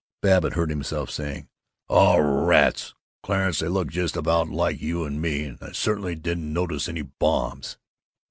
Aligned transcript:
Babbitt 0.23 0.53
heard 0.53 0.71
himself 0.71 1.11
saying, 1.11 1.47
"Oh, 1.87 2.17
rats, 2.19 2.95
Clarence, 3.21 3.59
they 3.59 3.67
look 3.67 3.89
just 3.89 4.17
about 4.17 4.49
like 4.49 4.81
you 4.81 5.03
and 5.03 5.21
me, 5.21 5.43
and 5.45 5.59
I 5.61 5.73
certainly 5.73 6.15
didn't 6.15 6.51
notice 6.51 6.89
any 6.89 7.03
bombs." 7.03 7.77